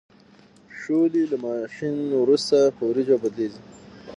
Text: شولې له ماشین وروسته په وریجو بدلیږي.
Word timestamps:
شولې 0.79 1.23
له 1.31 1.37
ماشین 1.45 1.95
وروسته 2.21 2.57
په 2.75 2.81
وریجو 2.89 3.17
بدلیږي. 3.23 3.61